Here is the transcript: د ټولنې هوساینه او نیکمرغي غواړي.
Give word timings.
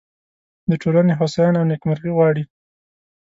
د 0.69 0.71
ټولنې 0.81 1.13
هوساینه 1.19 1.57
او 1.59 1.67
نیکمرغي 1.71 2.11
غواړي. 2.17 2.43